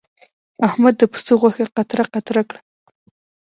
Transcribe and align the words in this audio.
احمد 0.67 0.93
د 0.97 1.03
پسه 1.11 1.33
غوښه 1.39 1.65
قطره 1.75 2.05
قطره 2.13 2.43
کړه. 2.49 2.59